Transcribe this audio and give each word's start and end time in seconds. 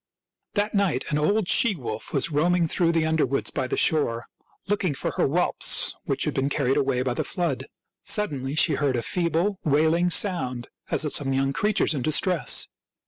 That 0.55 0.73
night 0.73 1.05
an 1.11 1.19
old 1.19 1.47
she 1.47 1.75
wolf 1.75 2.11
was 2.11 2.31
roaming 2.31 2.65
through 2.67 2.91
the 2.91 3.05
underwoods 3.05 3.51
by 3.51 3.67
the 3.67 3.77
shore, 3.77 4.25
looking 4.67 4.95
for 4.95 5.11
her 5.11 5.27
whelps, 5.27 5.93
which 6.05 6.23
had 6.25 6.33
been 6.33 6.49
carried 6.49 6.75
away 6.75 7.03
by 7.03 7.13
the 7.13 7.23
flood. 7.23 7.67
Suddenly 8.01 8.55
she 8.55 8.73
heard 8.73 8.95
a 8.95 9.03
feeble, 9.03 9.59
wailing 9.63 10.09
sound, 10.09 10.69
as 10.89 11.05
of 11.05 11.13
some 11.13 11.33
young 11.33 11.53
creature 11.53 11.85
in 11.95 12.01
distress. 12.01 12.67